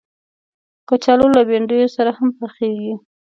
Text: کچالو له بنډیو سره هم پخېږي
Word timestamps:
کچالو 0.87 1.27
له 1.35 1.41
بنډیو 1.49 1.87
سره 1.95 2.11
هم 2.17 2.29
پخېږي 2.39 2.93